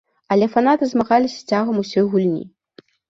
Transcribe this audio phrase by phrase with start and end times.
[0.35, 2.43] Але фанаты змагаліся цягам усёй гульні.